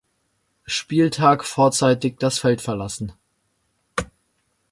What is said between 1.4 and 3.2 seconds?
vorzeitig das Feld verlassen.